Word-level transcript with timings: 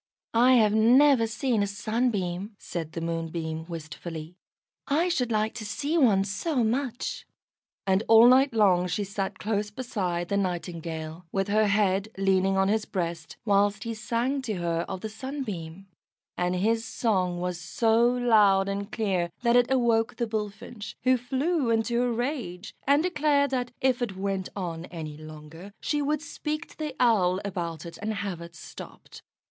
"I 0.33 0.53
have 0.53 0.73
never 0.73 1.27
seen 1.27 1.61
a 1.61 1.67
Sunbeam," 1.67 2.55
said 2.57 2.93
the 2.93 3.01
Moonbeam, 3.01 3.65
wistfully. 3.69 4.35
"I 4.87 5.09
should 5.09 5.31
like 5.31 5.53
to 5.53 5.63
see 5.63 5.95
one 5.95 6.23
so 6.23 6.63
much;" 6.63 7.27
and 7.85 8.01
all 8.07 8.27
night 8.27 8.51
long 8.51 8.87
she 8.87 9.03
sat 9.03 9.37
close 9.37 9.69
beside 9.69 10.29
the 10.29 10.37
Nightingale, 10.37 11.27
with 11.31 11.49
her 11.49 11.67
head 11.67 12.09
leaning 12.17 12.57
on 12.57 12.67
his 12.67 12.85
breast 12.85 13.37
whilst 13.45 13.83
he 13.83 13.93
sang 13.93 14.41
to 14.41 14.53
her 14.55 14.85
of 14.89 15.01
the 15.01 15.07
Sunbeam; 15.07 15.85
and 16.35 16.55
his 16.55 16.83
song 16.83 17.39
was 17.39 17.59
so 17.61 18.03
loud 18.03 18.67
and 18.67 18.91
clear 18.91 19.29
that 19.43 19.55
it 19.55 19.69
awoke 19.69 20.15
the 20.15 20.25
Bullfinch, 20.25 20.97
who 21.03 21.15
flew 21.15 21.69
into 21.69 22.01
a 22.01 22.11
rage, 22.11 22.73
and 22.87 23.03
declared 23.03 23.51
that 23.51 23.69
if 23.81 24.01
it 24.01 24.17
went 24.17 24.49
on 24.55 24.85
any 24.85 25.15
longer 25.15 25.71
she 25.79 26.01
would 26.01 26.23
speak 26.23 26.69
to 26.69 26.77
the 26.79 26.95
Owl 26.99 27.39
about 27.45 27.85
it, 27.85 27.99
and 28.01 28.15
have 28.15 28.41
it 28.41 28.55
stopped. 28.55 29.21